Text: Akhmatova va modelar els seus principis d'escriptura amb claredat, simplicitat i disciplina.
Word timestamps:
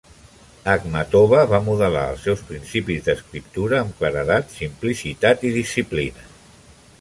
Akhmatova 0.71 1.41
va 1.51 1.59
modelar 1.67 2.05
els 2.13 2.23
seus 2.27 2.41
principis 2.47 3.03
d'escriptura 3.09 3.79
amb 3.83 4.01
claredat, 4.01 4.51
simplicitat 4.63 5.47
i 5.51 5.55
disciplina. 5.61 6.27